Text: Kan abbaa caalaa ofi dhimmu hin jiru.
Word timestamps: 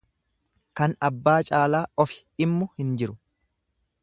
Kan 0.79 0.95
abbaa 1.09 1.35
caalaa 1.51 1.83
ofi 2.05 2.19
dhimmu 2.43 2.71
hin 2.81 2.97
jiru. 3.03 3.21